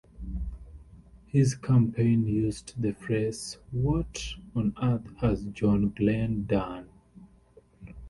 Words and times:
His 1.27 1.53
campaign 1.53 2.25
used 2.25 2.73
the 2.81 2.93
phrase, 2.93 3.59
"What 3.71 4.33
"on 4.55 4.73
earth" 4.81 5.15
has 5.19 5.45
John 5.45 5.89
Glenn 5.91 6.45
done? 6.47 6.89